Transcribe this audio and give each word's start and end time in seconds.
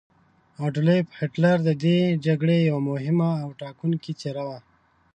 اډولف 0.65 1.05
هیټلر 1.19 1.57
د 1.67 1.69
دې 1.83 1.97
جګړې 2.25 2.57
یوه 2.69 2.81
مهمه 2.89 3.29
او 3.43 3.49
ټاکونکې 3.61 4.11
څیره 4.19 4.43
وه. 4.49 4.59